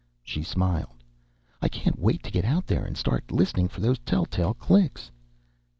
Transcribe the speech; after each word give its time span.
She 0.23 0.41
smiled. 0.41 1.03
"I 1.61 1.67
can't 1.69 1.99
wait 1.99 2.23
to 2.23 2.31
get 2.31 2.43
out 2.43 2.65
there 2.65 2.83
and 2.85 2.97
start 2.97 3.29
listening 3.31 3.67
for 3.67 3.81
those 3.81 3.99
tell 3.99 4.25
tale 4.25 4.55
clicks." 4.55 5.11